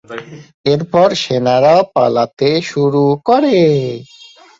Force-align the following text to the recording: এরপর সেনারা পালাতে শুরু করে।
এরপর 0.65 1.07
সেনারা 1.15 1.75
পালাতে 1.93 2.49
শুরু 2.61 3.03
করে। 3.25 3.57